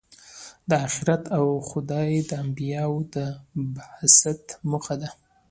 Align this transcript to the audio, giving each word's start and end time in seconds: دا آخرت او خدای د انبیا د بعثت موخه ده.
دا 0.69 0.75
آخرت 0.87 1.23
او 1.37 1.45
خدای 1.69 2.09
د 2.29 2.31
انبیا 2.43 2.83
د 3.13 3.15
بعثت 3.75 4.43
موخه 4.69 4.95
ده. 5.01 5.09